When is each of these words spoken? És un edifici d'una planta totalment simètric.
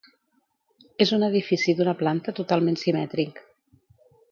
És 1.05 1.11
un 1.17 1.25
edifici 1.27 1.77
d'una 1.81 1.95
planta 2.01 2.35
totalment 2.41 2.81
simètric. 2.87 3.41